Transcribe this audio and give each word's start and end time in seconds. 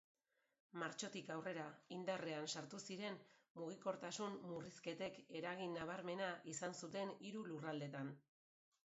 Martxotik 0.83 1.27
aurrera 1.33 1.65
indarrean 1.95 2.49
sartu 2.53 2.79
ziren 2.95 3.19
mugikortasun-murrizketek 3.59 5.21
eragin 5.41 5.77
nabarmena 5.81 6.31
izan 6.55 6.75
zuten 6.81 7.13
hiru 7.29 7.45
lurraldeetan. 7.53 8.11